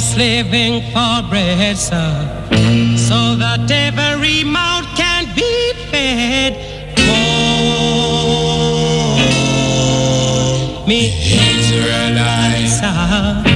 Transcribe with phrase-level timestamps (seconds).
[0.00, 2.12] Slaving for bread, sir,
[2.96, 6.56] so that every mouth can be fed.
[6.98, 7.64] Oh,
[10.86, 11.12] me
[11.52, 13.49] Israelites, sir.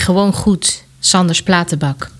[0.00, 0.84] Gewoon Goed.
[1.00, 2.10] Sanders Platenbak.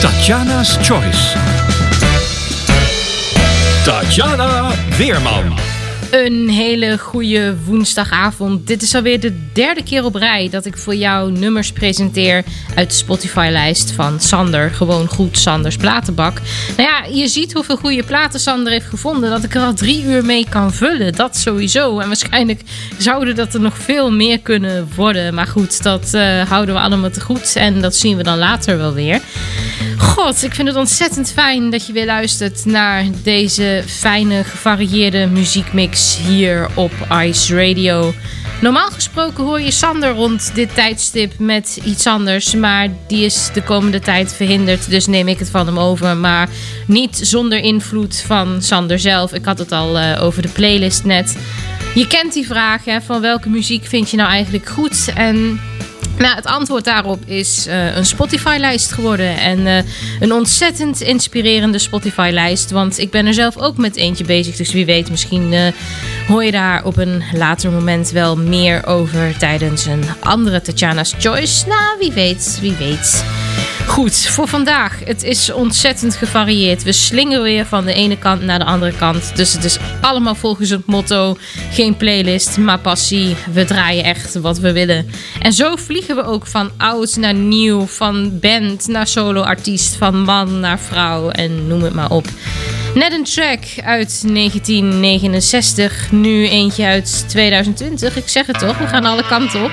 [0.00, 1.36] Tatjana's Choice.
[3.84, 5.58] Tatjana Weerman.
[6.10, 8.66] Een hele goede woensdagavond.
[8.66, 12.44] Dit is alweer de derde keer op rij dat ik voor jou nummers presenteer
[12.78, 14.70] uit de Spotify-lijst van Sander.
[14.70, 16.40] Gewoon goed, Sanders Platenbak.
[16.76, 19.30] Nou ja, je ziet hoeveel goede platen Sander heeft gevonden.
[19.30, 21.12] Dat ik er al drie uur mee kan vullen.
[21.12, 21.98] Dat sowieso.
[21.98, 22.60] En waarschijnlijk
[22.98, 25.34] zouden dat er nog veel meer kunnen worden.
[25.34, 27.56] Maar goed, dat eh, houden we allemaal te goed.
[27.56, 29.20] En dat zien we dan later wel weer.
[29.98, 36.18] God, ik vind het ontzettend fijn dat je weer luistert naar deze fijne, gevarieerde muziekmix
[36.26, 38.14] hier op Ice Radio.
[38.60, 42.54] Normaal gesproken hoor je Sander rond dit tijdstip met iets anders.
[42.54, 44.90] Maar die is de komende tijd verhinderd.
[44.90, 46.16] Dus neem ik het van hem over.
[46.16, 46.48] Maar
[46.86, 49.32] niet zonder invloed van Sander zelf.
[49.32, 51.36] Ik had het al eh, over de playlist net.
[51.94, 55.10] Je kent die vraag hè, van welke muziek vind je nou eigenlijk goed?
[55.14, 55.60] En
[56.18, 59.38] nou, het antwoord daarop is eh, een Spotify-lijst geworden.
[59.38, 59.84] En eh,
[60.20, 62.70] een ontzettend inspirerende Spotify-lijst.
[62.70, 64.56] Want ik ben er zelf ook met eentje bezig.
[64.56, 65.72] Dus wie weet, misschien
[66.28, 71.66] hoor je daar op een later moment wel meer over tijdens een andere Tatjana's Choice.
[71.66, 73.24] Nou, wie weet, wie weet.
[73.88, 74.98] Goed, voor vandaag.
[75.04, 76.82] Het is ontzettend gevarieerd.
[76.82, 79.36] We slingeren weer van de ene kant naar de andere kant.
[79.36, 81.36] Dus het is allemaal volgens het motto:
[81.72, 83.36] geen playlist, maar passie.
[83.52, 85.10] We draaien echt wat we willen.
[85.40, 90.60] En zo vliegen we ook van oud naar nieuw, van band naar solo-artiest, van man
[90.60, 92.26] naar vrouw en noem het maar op.
[92.94, 98.16] Net een track uit 1969, nu eentje uit 2020.
[98.16, 99.72] Ik zeg het toch, we gaan alle kanten op.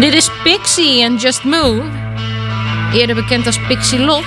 [0.00, 2.05] Dit is Pixie en Just Move.
[2.96, 4.24] Eerder bekend als Pixie Lot.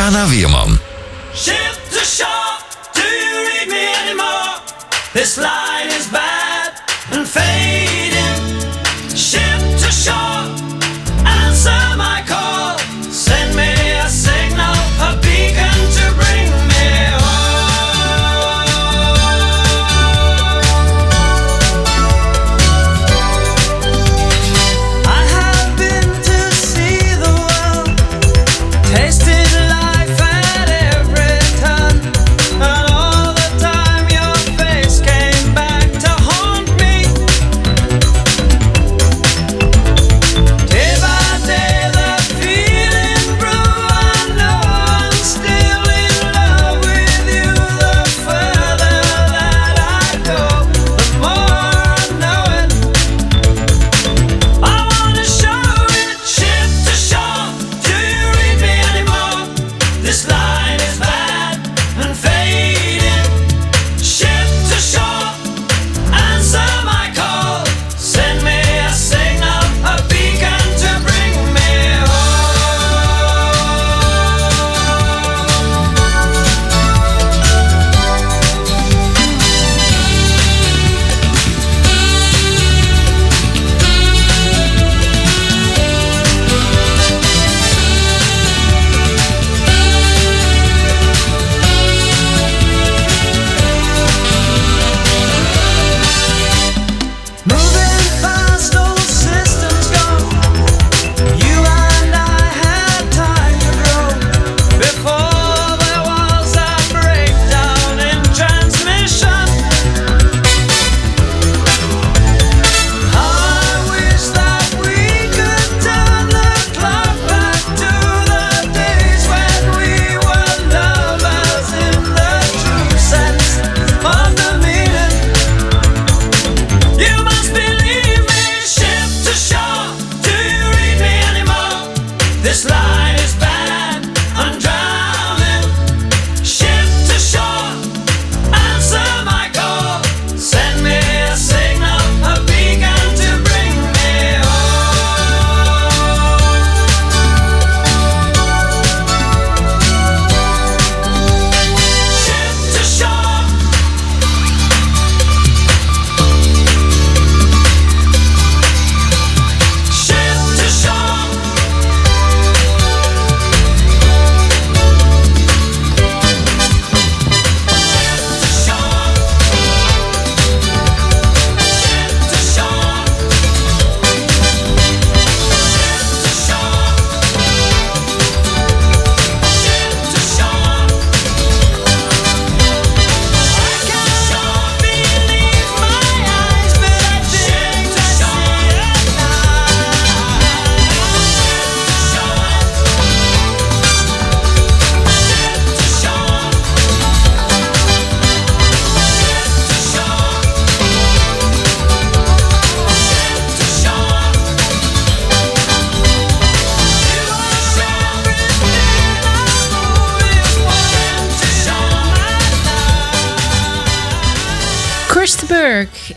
[0.00, 0.69] Tatjana Weerman.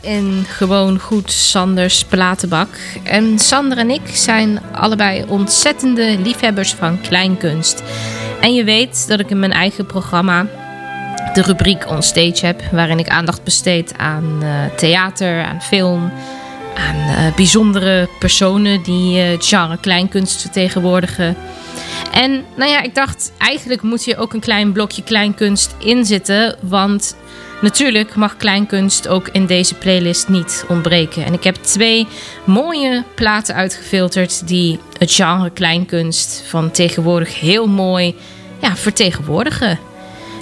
[0.04, 2.68] In gewoon goed Sanders platenbak.
[3.04, 7.84] En Sander en ik zijn allebei ontzettende liefhebbers van kleinkunst.
[8.42, 10.48] En je weet dat ik in mijn eigen programma
[11.34, 16.12] de rubriek On Stage heb, waarin ik aandacht besteed aan eh, theater, aan film,
[16.76, 21.36] aan eh, bijzondere personen die eh, het genre kleinkunst vertegenwoordigen.
[22.12, 26.56] En nou ja, ik dacht, eigenlijk moet hier ook een klein blokje kleinkunst in zitten.
[26.62, 27.16] Want
[27.64, 31.26] natuurlijk mag kleinkunst ook in deze playlist niet ontbreken.
[31.26, 32.08] En ik heb twee
[32.44, 38.16] mooie platen uitgefilterd die het genre kleinkunst van tegenwoordig heel mooi
[38.62, 39.80] ja, vertegenwoordigen.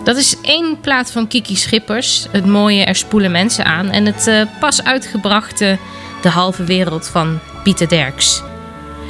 [0.03, 3.89] Dat is één plaat van Kiki Schippers, het mooie Er spoelen mensen aan.
[3.89, 5.77] En het eh, pas uitgebrachte
[6.21, 8.41] De halve wereld van Pieter Derks.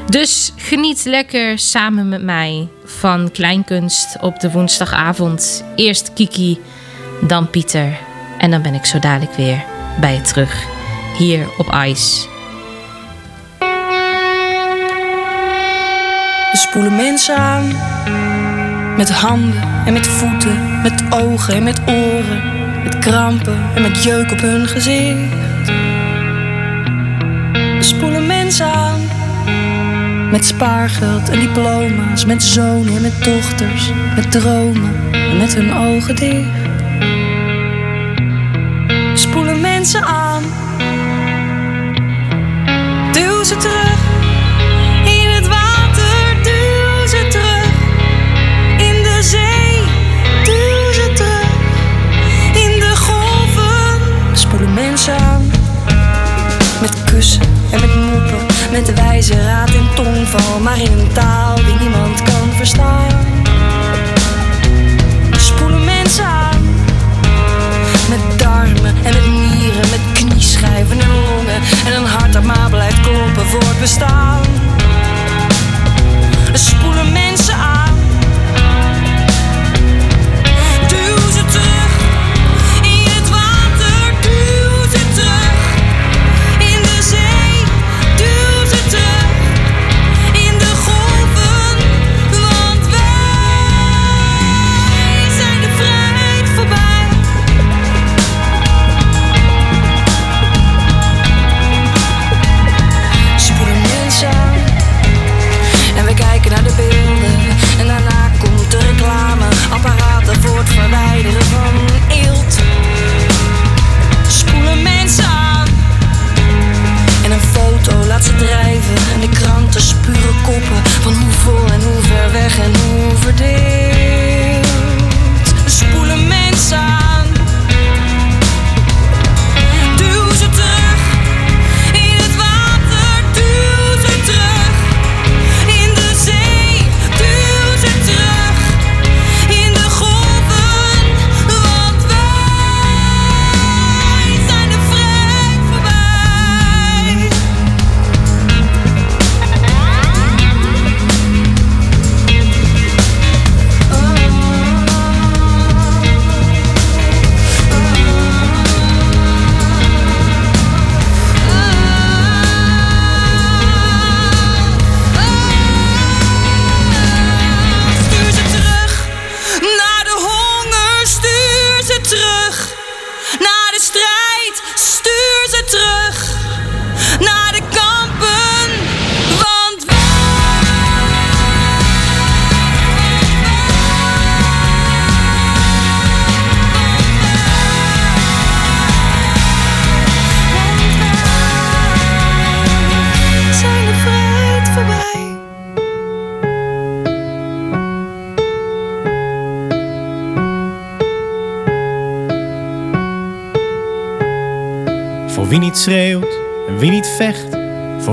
[0.09, 5.63] Dus geniet lekker samen met mij van kleinkunst op de woensdagavond.
[5.75, 6.59] Eerst Kiki,
[7.21, 7.97] dan Pieter.
[8.37, 9.63] En dan ben ik zo dadelijk weer
[9.99, 10.65] bij je terug.
[11.17, 12.27] Hier op IJs.
[16.51, 17.71] We spoelen mensen aan.
[18.97, 22.41] Met handen en met voeten, met ogen en met oren.
[22.83, 25.31] Met krampen en met jeuk op hun gezicht.
[27.53, 28.99] We spoelen mensen aan.
[30.31, 36.15] Met spaargeld en diploma's, met zonen en met dochters, met dromen en met hun ogen
[36.15, 36.80] dicht.
[39.13, 40.43] Spoelen mensen aan,
[43.11, 43.99] duw ze terug
[45.05, 47.71] in het water, duw ze terug
[48.77, 49.81] in de zee,
[50.43, 51.49] duw ze terug
[52.63, 53.99] in de golven.
[54.37, 55.51] Spoelen mensen aan.
[56.81, 57.41] Met kussen
[57.71, 61.30] en met moppen, met de wijze raad en tongval, maar in taal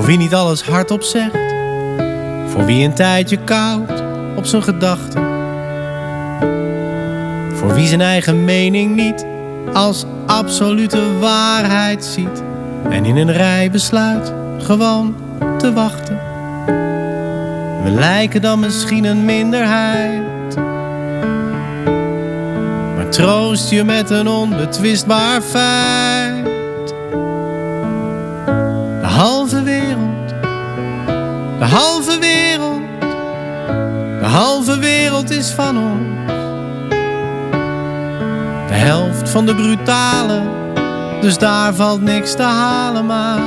[0.08, 1.54] wie niet alles hardop zegt.
[2.46, 4.02] Voor wie een tijdje koud
[4.36, 5.22] op zijn gedachten.
[7.54, 9.26] Voor wie zijn eigen mening niet
[9.72, 12.42] als absolute waarheid ziet.
[12.90, 15.16] En in een rij besluit gewoon
[15.58, 16.18] te wachten.
[17.82, 20.56] We lijken dan misschien een minderheid.
[22.96, 25.97] Maar troost je met een onbetwistbaar feit.
[35.50, 36.32] Van ons.
[38.68, 40.42] De helft van de brutale,
[41.20, 43.38] dus daar valt niks te halen, maar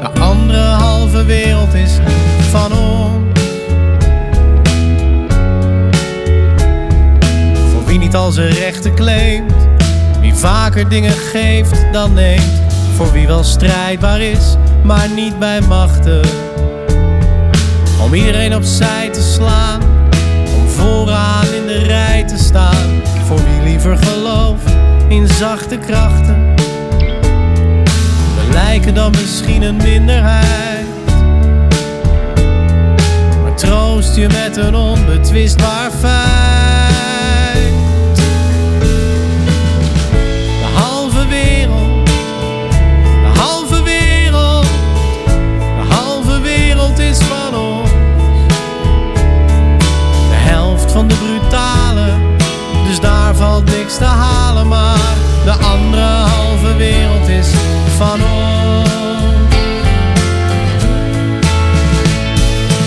[0.00, 1.98] de andere halve wereld is
[2.50, 3.40] van ons.
[7.72, 9.52] Voor wie niet al zijn rechten claimt,
[10.20, 12.62] wie vaker dingen geeft dan neemt,
[12.96, 16.20] voor wie wel strijdbaar is, maar niet bij machten.
[18.02, 19.87] Om iedereen opzij te slaan,
[25.08, 26.54] in zachte krachten.
[28.36, 30.86] We lijken dan misschien een minderheid,
[33.42, 36.16] maar troost je met een onbetwistbaar feit.
[40.60, 42.06] De halve wereld,
[43.02, 44.66] de halve wereld,
[45.56, 47.90] de halve wereld is van ons.
[50.30, 52.12] De helft van de brutale,
[52.86, 54.97] dus daar valt niks te halen, maar
[55.48, 57.48] de andere halve wereld is
[57.96, 58.88] van ons.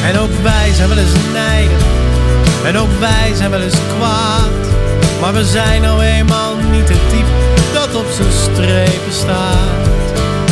[0.03, 1.83] En ook wij zijn wel eens nijdig,
[2.65, 4.63] en ook wij zijn wel eens kwaad.
[5.21, 7.31] Maar we zijn nou eenmaal niet het type
[7.73, 9.87] dat op zijn strepen staat.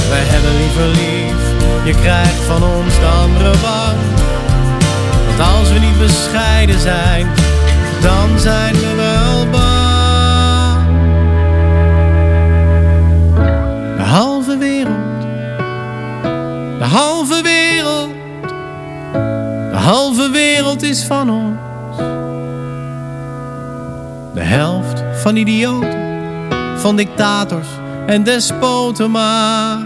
[0.09, 1.41] Wij hebben liever lief,
[1.85, 3.99] je krijgt van ons de andere wang.
[5.27, 7.27] Want als we niet bescheiden zijn,
[8.01, 9.68] dan zijn we wel bang.
[19.89, 21.57] Halve wereld is van ons.
[24.33, 26.47] De helft van idioten,
[26.77, 27.67] van dictators
[28.07, 29.77] en despoten maar.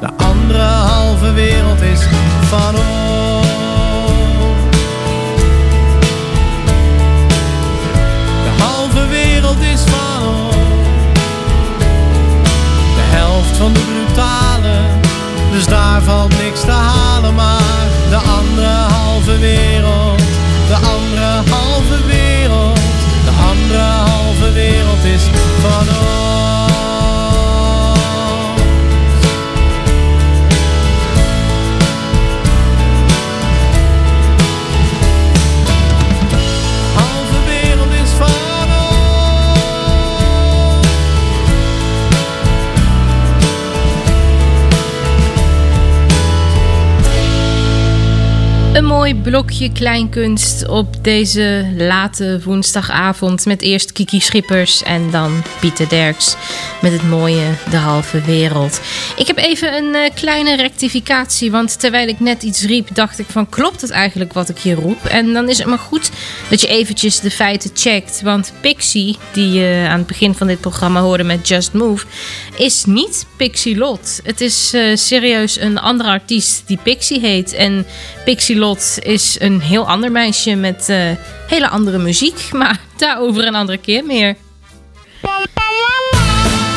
[0.00, 2.00] De andere halve wereld is
[2.40, 3.46] van ons.
[8.44, 10.56] De halve wereld is van ons.
[12.94, 14.84] De helft van de brutalen,
[15.50, 17.34] dus daar valt niks te halen.
[17.34, 17.89] Maar
[18.50, 20.18] andere halve wereld,
[20.68, 22.78] de andere halve wereld,
[23.24, 25.22] de andere halve wereld is
[49.30, 53.46] blokje kleinkunst op deze late woensdagavond.
[53.46, 56.36] Met eerst Kiki Schippers en dan Pieter Derks
[56.82, 58.80] met het mooie De Halve Wereld.
[59.16, 63.26] Ik heb even een eh, kleine rectificatie, want terwijl ik net iets riep, dacht ik
[63.28, 65.04] van klopt het eigenlijk wat ik hier roep?
[65.04, 66.10] En dan is het maar goed
[66.48, 68.22] dat je eventjes de feiten checkt.
[68.22, 72.06] Want Pixie, die je aan het begin van dit programma hoorde met Just Move,
[72.56, 74.20] is niet Pixie Lot.
[74.22, 77.52] Het is eh, serieus een andere artiest die Pixie heet.
[77.52, 77.86] En
[78.24, 80.96] Pixie Lot is een heel ander meisje met eh,
[81.46, 82.48] hele andere muziek.
[82.60, 84.36] Maar daarover een andere keer meer.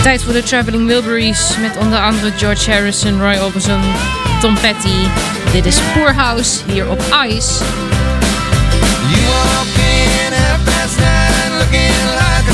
[0.02, 3.82] Tijd voor de Traveling Wilburys met onder andere George Harrison, Roy Orbison,
[4.42, 5.08] Tom Petty.
[5.52, 7.64] Dit is Poorhouse hier op Ice.
[9.10, 9.34] You
[10.98, 12.53] in looking like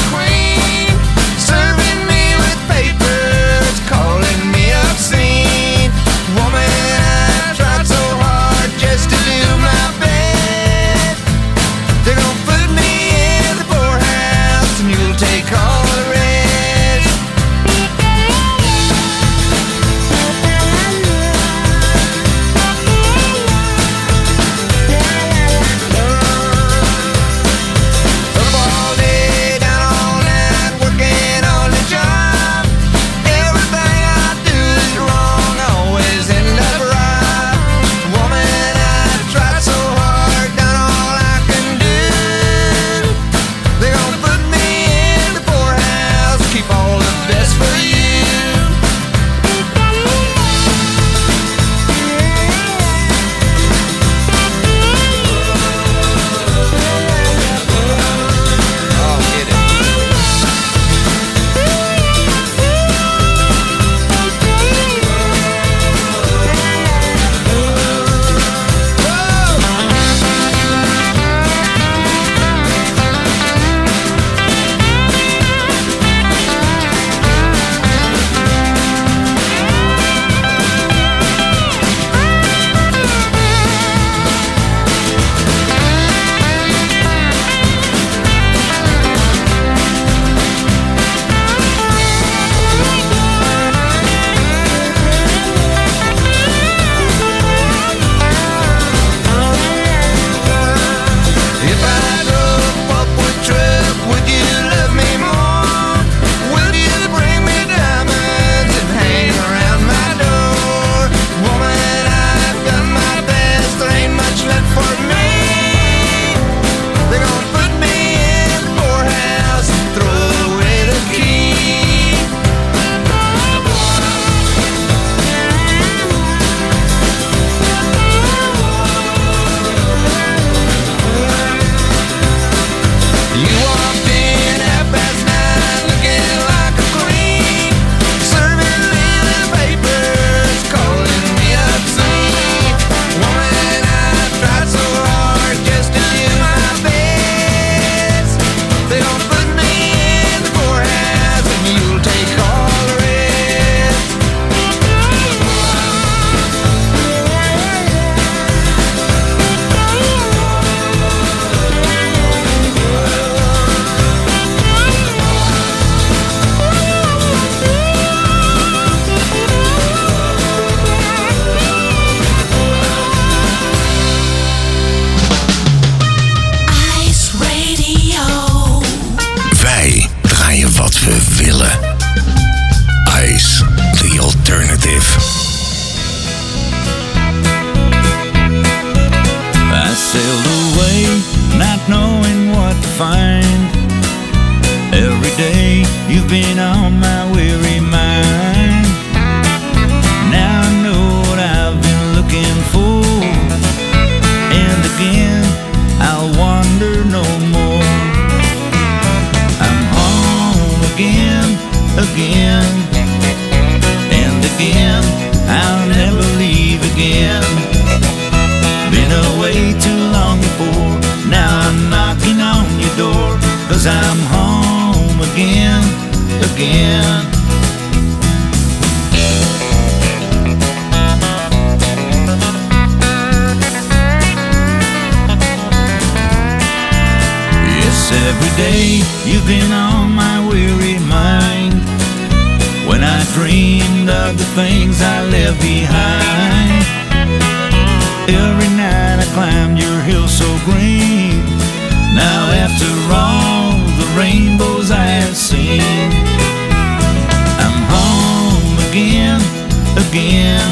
[260.09, 260.65] again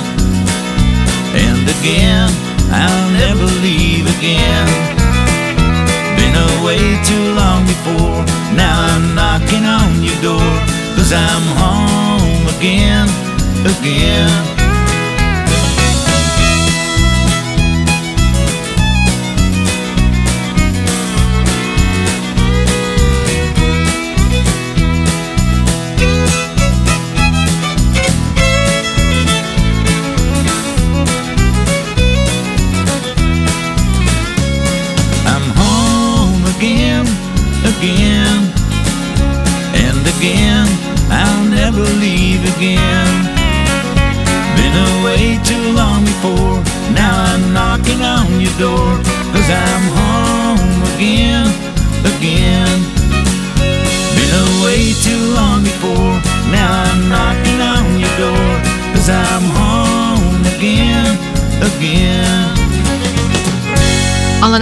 [1.37, 2.29] and again.
[2.71, 4.67] I'll never leave again.
[6.17, 8.25] Been away too long before.
[8.55, 10.53] Now I'm knocking on your door.
[10.95, 13.07] Cause I'm home again,
[13.65, 14.66] again.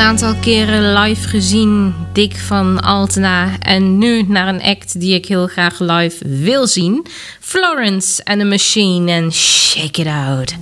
[0.05, 3.59] aantal keren live gezien, Dick van Altena.
[3.59, 7.05] En nu naar een act die ik heel graag live wil zien:
[7.39, 10.55] Florence and the Machine en Shake It Out.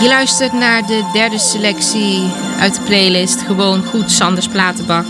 [0.00, 2.22] Je luistert naar de derde selectie
[2.60, 5.04] uit de playlist Gewoon Goed Sanders Platenbak.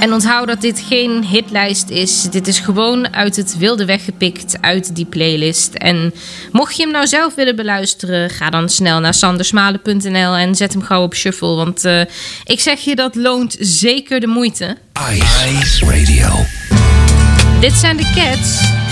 [0.00, 2.22] En onthoud dat dit geen hitlijst is.
[2.22, 5.74] Dit is gewoon uit het wilde weggepikt uit die playlist.
[5.74, 6.14] En
[6.52, 10.82] mocht je hem nou zelf willen beluisteren, ga dan snel naar sandersmalen.nl en zet hem
[10.82, 11.54] gauw op shuffle.
[11.54, 12.00] Want eh,
[12.44, 14.76] ik zeg je, dat loont zeker de moeite.
[15.10, 16.44] Ice, Ice Radio.
[17.60, 18.85] Dit zijn de Cats.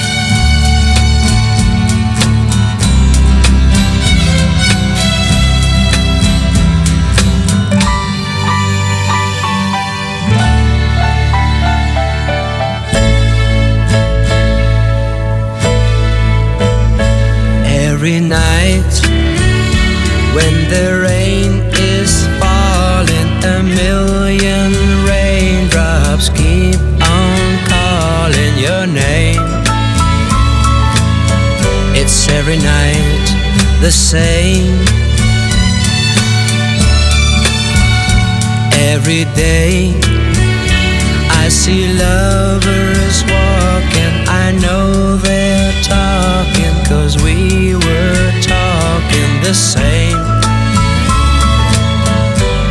[18.05, 18.95] Every night
[20.37, 24.73] when the rain is falling, a million
[25.09, 29.41] raindrops keep on calling your name.
[31.97, 33.25] It's every night
[33.81, 34.85] the same.
[38.93, 39.99] Every day
[41.31, 44.15] I see lovers walking.
[44.29, 47.64] I know they're talking, cause we
[49.45, 50.17] the same.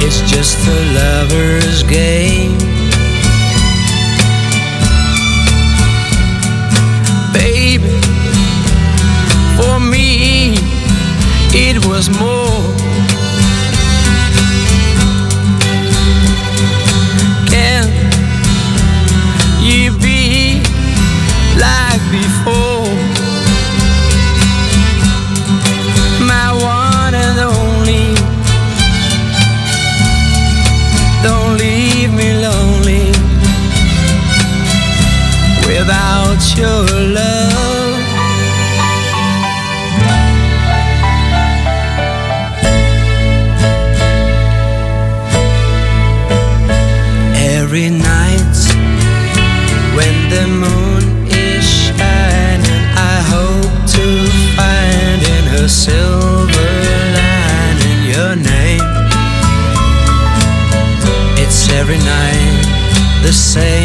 [0.02, 2.63] It's just a lover's game.
[36.52, 36.84] Your
[37.20, 38.00] love.
[47.36, 48.56] Every night
[49.96, 54.06] when the moon is shining, I hope to
[54.58, 56.74] find in silver
[58.14, 58.88] your name.
[61.42, 63.83] It's every night the same.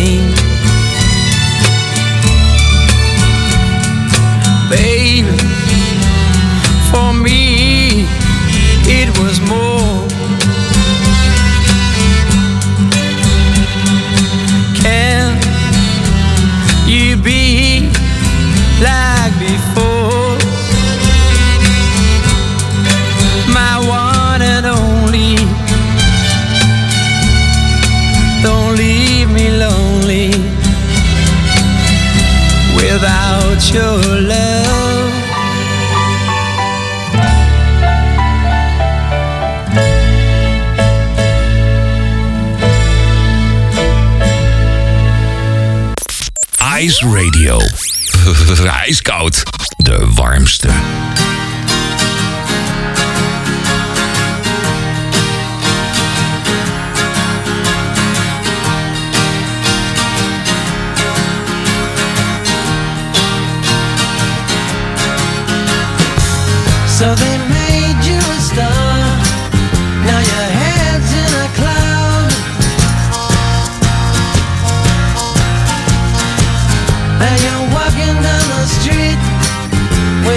[49.11, 49.48] Out.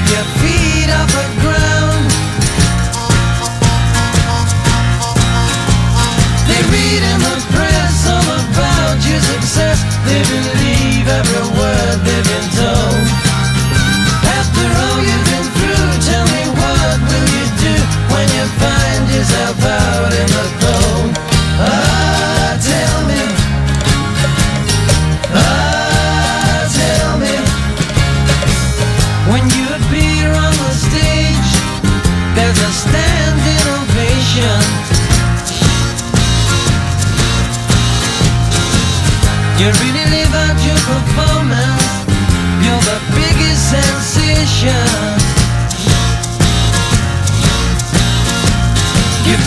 [0.09, 2.07] Your feet off the ground.
[6.49, 9.77] They read in the press all about your success.
[10.05, 10.70] They believe
[44.61, 44.69] You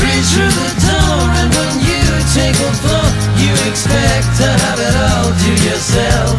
[0.03, 2.03] breathe through the door, and when you
[2.35, 3.07] take a floor,
[3.39, 6.35] you expect to have it all to yourself.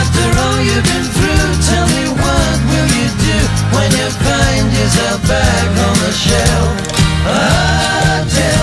[0.00, 3.36] After all you've been through, tell me what will you do
[3.76, 6.72] when you find yourself back on the shelf?
[7.28, 8.55] Ah, tell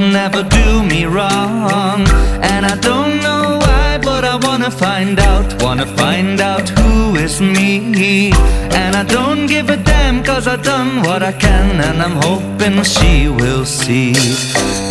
[0.00, 2.06] never do me wrong.
[2.42, 7.40] And I don't know why, but I wanna find out, wanna find out who is
[7.40, 8.32] me.
[8.72, 12.82] And I don't give a damn, cause I've done what I can, and I'm hoping
[12.84, 14.12] she will see.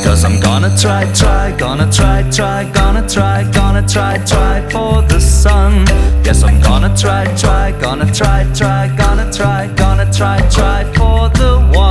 [0.03, 5.19] Cause I'm gonna try, try, gonna try, try, gonna try, gonna try, try for the
[5.19, 5.85] sun.
[6.23, 11.51] Yes, I'm gonna try, try, gonna try, try, gonna try, gonna try, try for the
[11.73, 11.84] one.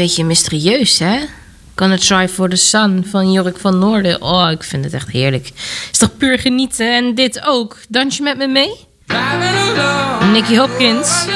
[0.00, 1.18] beetje mysterieus, hè?
[1.74, 4.22] Kan het Try for the Sun van Jorik van Noorden.
[4.22, 5.50] Oh, ik vind het echt heerlijk.
[5.92, 7.76] Is toch puur genieten en dit ook?
[7.88, 8.70] Dans je met me mee?
[10.32, 11.26] Nicky Hopkins.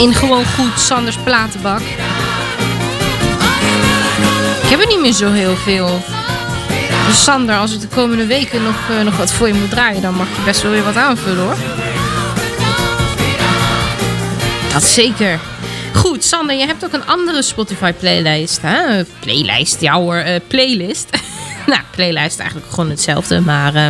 [0.00, 1.80] In gewoon goed Sanders platenbak.
[4.62, 6.00] Ik heb er niet meer zo heel veel.
[7.06, 10.02] Dus Sander, als ik de komende weken nog, eh, nog wat voor je moet draaien,
[10.02, 11.56] dan mag je best wel weer wat aanvullen hoor.
[14.72, 15.38] Dat zeker.
[15.94, 18.58] Goed, Sander, je hebt ook een andere Spotify playlist.
[18.62, 19.04] Hè?
[19.20, 21.08] Playlist, hoor, eh, playlist.
[21.66, 23.40] nou, playlist eigenlijk gewoon hetzelfde.
[23.40, 23.88] Maar eh,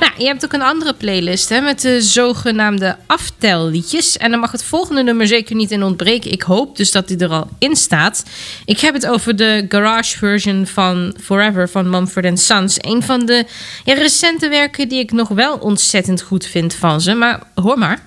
[0.00, 4.16] nou, je hebt ook een andere playlist hè, met de zogenaamde aftelliedjes.
[4.16, 6.32] En dan mag het volgende nummer zeker niet in ontbreken.
[6.32, 8.24] Ik hoop dus dat die er al in staat.
[8.64, 12.76] Ik heb het over de garage version van Forever van Mumford Sons.
[12.78, 13.44] Een van de
[13.84, 17.14] ja, recente werken die ik nog wel ontzettend goed vind van ze.
[17.14, 18.02] Maar hoor maar.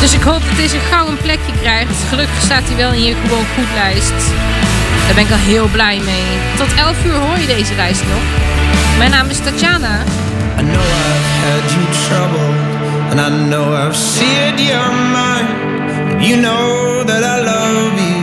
[0.00, 2.02] Dus ik hoop dat deze gauw een plekje krijgt.
[2.08, 4.28] Gelukkig staat hij wel in je gewoon goed lijst.
[5.06, 6.56] Daar ben ik al heel blij mee.
[6.56, 8.49] Tot 11 uur hoor je deze lijst nog.
[9.00, 10.04] Mijn naam is Tatjana.
[10.58, 12.52] I know I've had you trouble,
[13.10, 16.22] and I know I've seared your mind.
[16.22, 18.22] You know that I love you,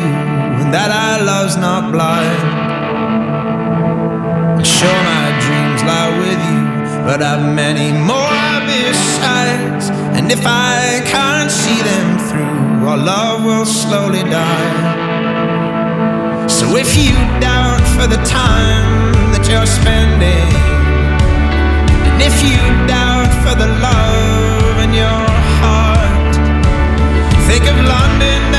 [0.62, 2.44] and that our love's not blind.
[4.58, 6.62] And sure, my dreams lie with you,
[7.08, 9.90] but I've many more besides.
[10.18, 14.74] And if I can't see them through, our love will slowly die.
[16.48, 19.07] So if you doubt for the time
[19.50, 20.50] you're spending,
[22.10, 25.24] and if you doubt for the love in your
[25.60, 26.36] heart,
[27.48, 28.57] think of London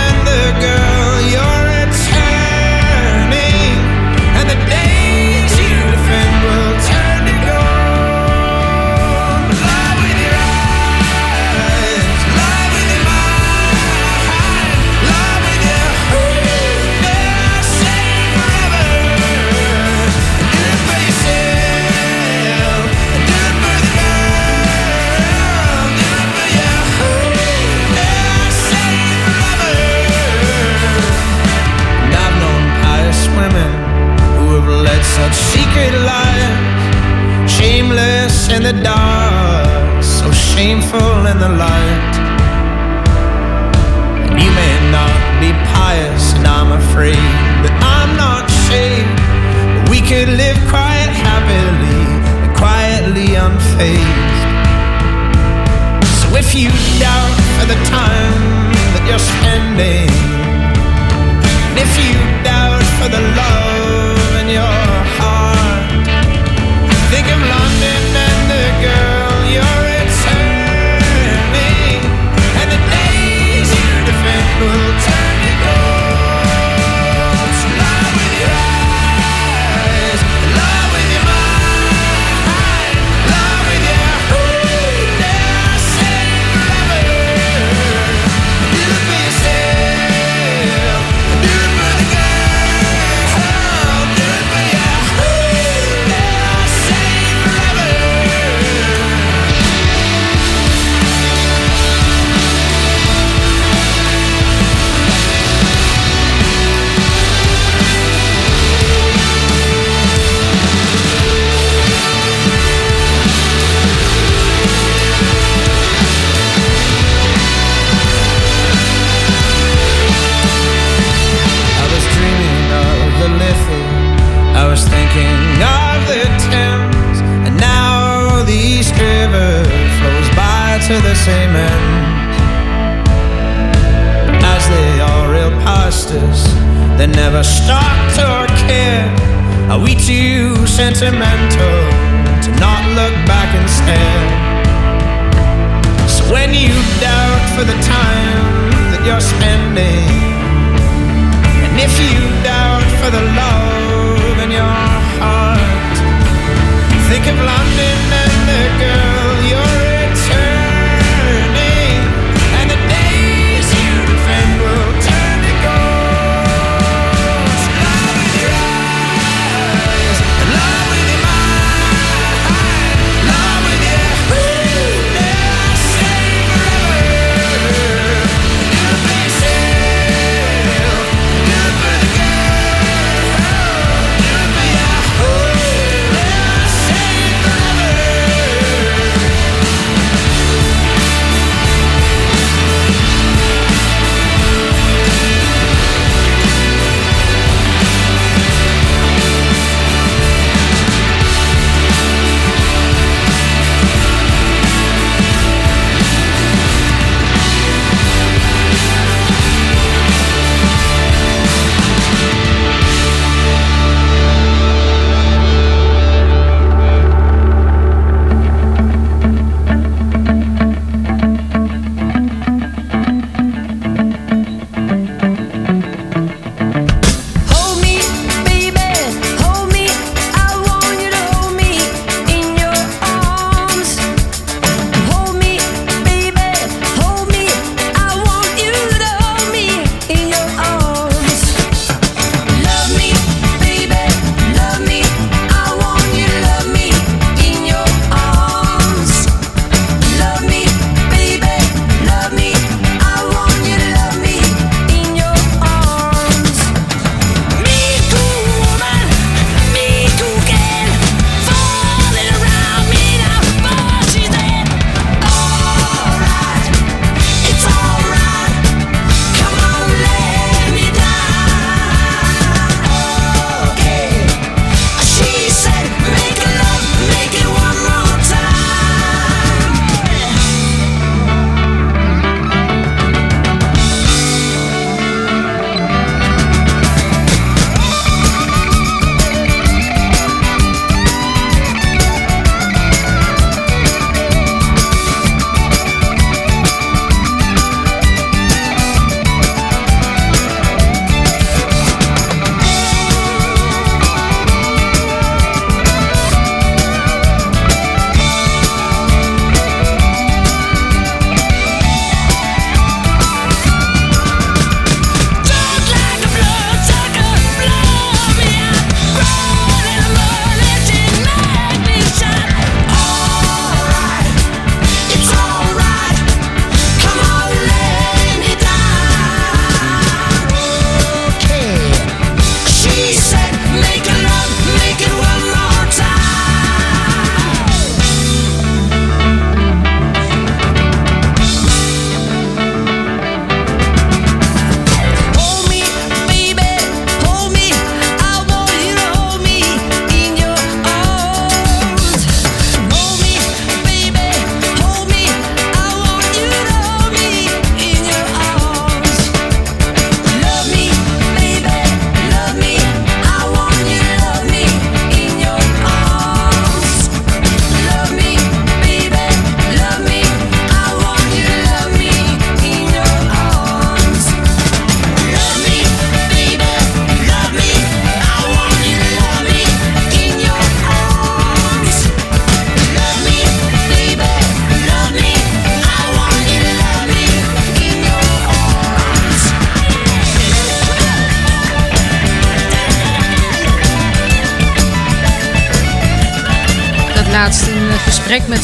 [35.55, 42.14] secret lives, shameless in the dark, so shameful in the light.
[44.28, 47.30] And you may not be pious, and I'm afraid
[47.64, 49.20] that I'm not saved.
[49.74, 52.05] But we could live quite happily
[52.42, 54.40] and quietly unfazed.
[56.20, 56.68] So if you
[57.01, 58.42] doubt for the time
[58.92, 60.12] that you're spending,
[61.68, 64.78] and if you doubt for the love in your
[65.16, 65.38] heart,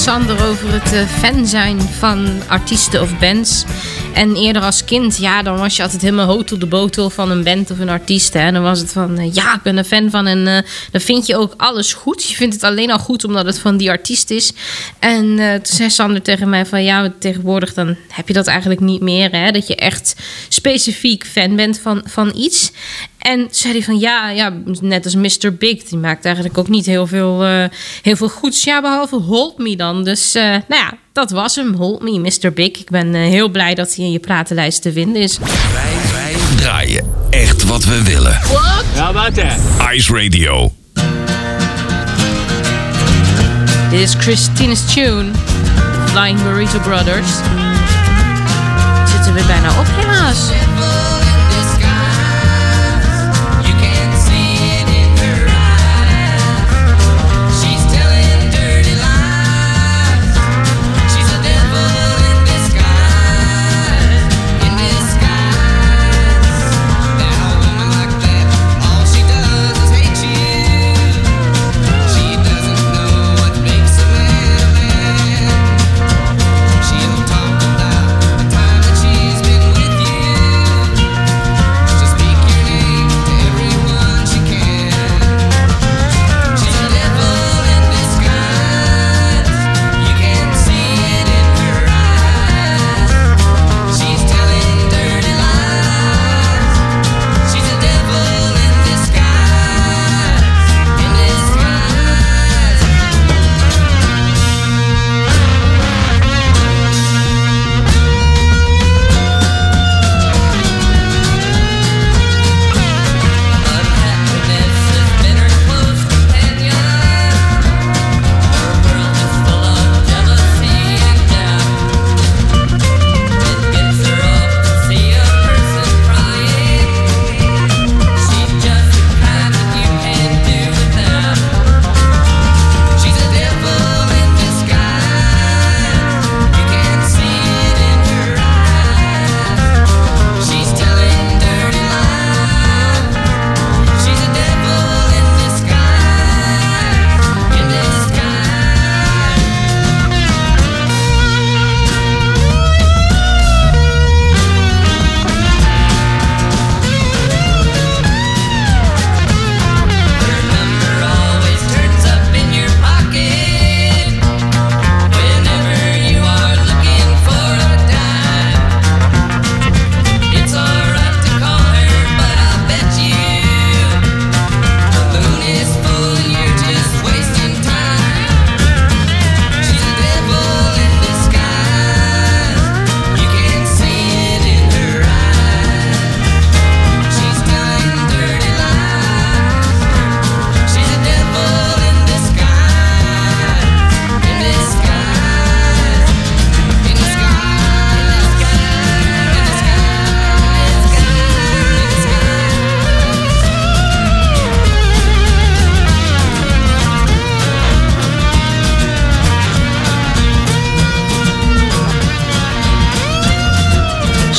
[0.04, 3.64] Sander over het eh, fan zijn van artiesten of bands.
[4.14, 7.44] En eerder als kind, ja, dan was je altijd helemaal hotel de botel van een
[7.44, 8.32] band of een artiest.
[8.32, 8.52] Hè.
[8.52, 10.58] Dan was het van, eh, ja, ik ben een fan van en eh,
[10.90, 12.24] dan vind je ook alles goed.
[12.24, 14.52] Je vindt het alleen al goed omdat het van die artiest is.
[14.98, 19.00] En toen zei Sander tegen mij van, ja, tegenwoordig dan heb je dat eigenlijk niet
[19.00, 19.30] meer.
[19.30, 19.50] Hè.
[19.50, 20.16] Dat je echt
[20.48, 22.72] specifiek fan bent van, van iets.
[23.24, 25.54] En zei hij van ja, ja, net als Mr.
[25.58, 25.82] Big.
[25.82, 27.64] Die maakt eigenlijk ook niet heel veel, eh,
[28.02, 28.64] heel veel goeds.
[28.64, 30.04] Ja, behalve Hold Me dan.
[30.04, 31.74] Dus eh, nou ja, dat was hem.
[31.74, 32.52] Hold Me, Mr.
[32.52, 32.68] Big.
[32.68, 35.38] Ik ben eh, heel blij dat hij in je platenlijst te vinden is.
[35.38, 35.48] Wij,
[36.12, 38.40] wij draaien echt wat we willen.
[38.42, 38.84] What?
[38.94, 39.92] How about that?
[39.92, 40.72] Ice Radio.
[43.90, 45.30] Dit is Christina's tune.
[46.06, 47.28] Flying Burrito Brothers.
[49.06, 50.48] Zitten we bijna op helaas.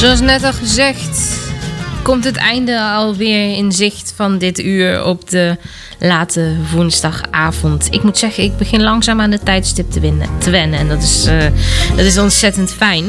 [0.05, 1.39] Zoals net al gezegd,
[2.03, 5.57] komt het einde alweer in zicht van dit uur op de
[5.99, 7.87] late woensdagavond.
[7.91, 10.79] Ik moet zeggen, ik begin langzaam aan de tijdstip te, te wennen.
[10.79, 11.45] En dat is, eh,
[11.95, 13.05] dat is ontzettend fijn.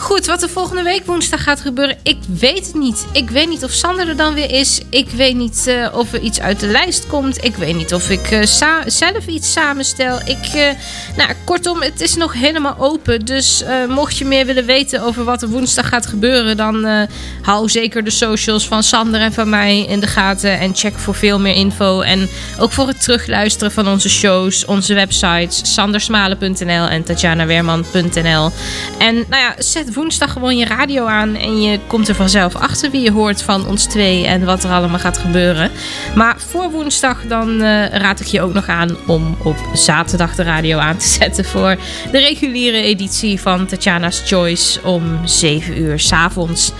[0.00, 3.06] Goed, wat er volgende week woensdag gaat gebeuren, ik weet het niet.
[3.12, 4.80] Ik weet niet of Sander er dan weer is.
[4.90, 7.44] Ik weet niet eh, of er iets uit de lijst komt.
[7.44, 8.42] Ik weet niet of ik eh,
[8.86, 10.18] zelf iets samenstel.
[10.24, 10.68] Ik, eh,
[11.16, 13.24] nou, kortom, het is nog helemaal open.
[13.24, 17.08] Dus mocht je meer willen weten over wat er woensdag gaat gebeuren, dan
[17.42, 20.58] hou zeker de socials van Sander en van mij in de gaten.
[20.58, 22.00] En check voor veel meer info.
[22.00, 22.28] En
[22.58, 28.50] ook voor het terugluisteren van onze shows, onze websites, sandersmalen.nl en tatjanaweerman.nl.
[28.98, 32.90] En nou ja, zet woensdag gewoon je radio aan en je komt er vanzelf achter
[32.90, 35.70] wie je hoort van ons twee en wat er allemaal gaat gebeuren.
[36.14, 40.42] Maar voor woensdag dan eh, raad ik je ook nog aan om op zaterdag de
[40.42, 41.76] radio aan te zetten voor
[42.12, 46.72] de reguliere editie van Tatjana's Choice om 7 uur 's avonds.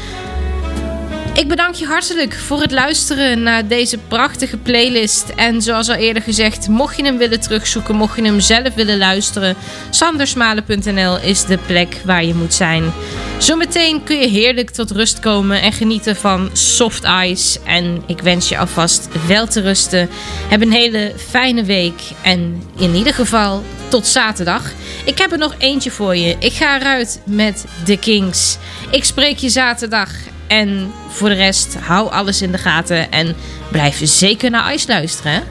[1.32, 5.28] Ik bedank je hartelijk voor het luisteren naar deze prachtige playlist.
[5.36, 8.98] En zoals al eerder gezegd, mocht je hem willen terugzoeken, mocht je hem zelf willen
[8.98, 9.56] luisteren,
[9.90, 12.92] sandersmalen.nl is de plek waar je moet zijn.
[13.38, 17.58] Zometeen kun je heerlijk tot rust komen en genieten van soft ice.
[17.64, 20.08] En ik wens je alvast wel te rusten.
[20.48, 24.72] Heb een hele fijne week en in ieder geval tot zaterdag.
[25.04, 26.36] Ik heb er nog eentje voor je.
[26.38, 28.56] Ik ga eruit met The Kings.
[28.90, 30.10] Ik spreek je zaterdag.
[30.50, 33.12] En voor de rest, hou alles in de gaten.
[33.12, 33.36] En
[33.70, 35.42] blijf zeker naar IJs luisteren.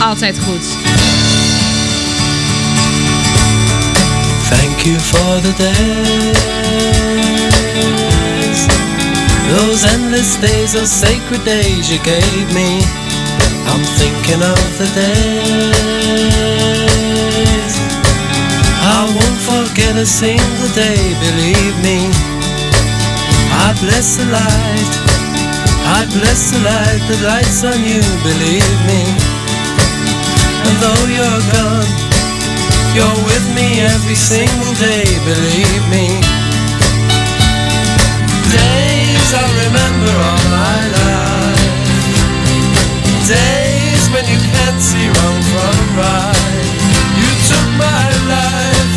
[0.00, 0.62] Altijd goed.
[4.48, 5.86] Thank you for the days,
[9.56, 12.82] those endless days, those sacred days you gave me.
[13.66, 16.14] I'm thinking of the days.
[18.82, 22.13] I won't forget a single day, believe me.
[23.64, 24.92] I bless the light,
[25.88, 29.00] I bless the light that lights on you, believe me.
[30.68, 31.88] And though you're gone,
[32.92, 36.12] you're with me every single day, believe me.
[38.52, 41.64] Days I'll remember all my life.
[43.24, 46.68] Days when you can't see wrong from right.
[47.16, 48.92] You took my life,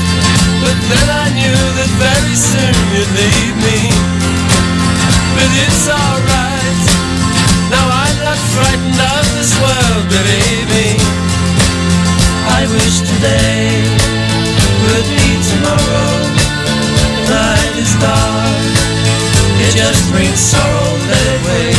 [0.60, 4.17] but then I knew that very soon you'd leave me.
[5.38, 6.82] But it's alright.
[7.70, 10.98] Now I'm not frightened of this world, believe me.
[12.58, 13.86] I wish today
[14.82, 16.26] would be tomorrow.
[17.30, 18.66] Night is dark,
[19.62, 21.78] it just brings sorrow, let it wait.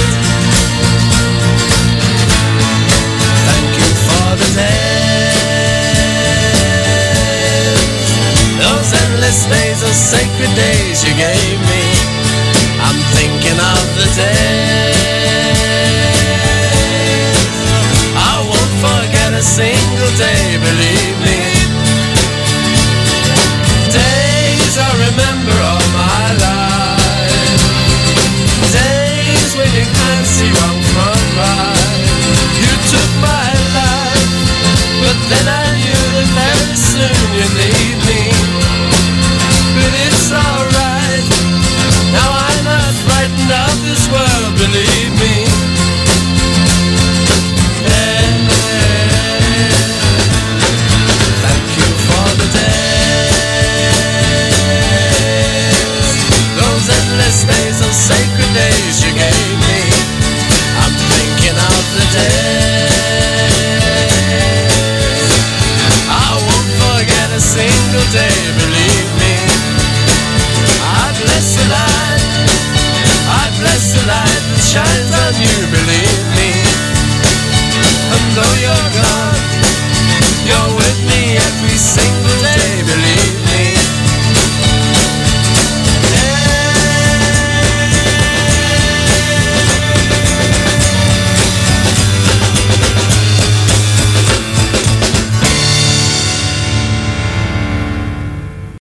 [3.43, 4.79] Thank you for the days,
[8.63, 12.18] those endless days, those sacred days you gave me.
[12.81, 14.99] I'm thinking of the days.
[18.15, 21.39] I won't forget a single day, believe me.
[23.91, 27.63] Days I remember all my life.
[28.71, 31.99] Days when you can't see wrong from right.
[32.63, 34.31] You took my life,
[35.03, 37.88] but then I knew that very soon you'd leave
[68.13, 68.78] day.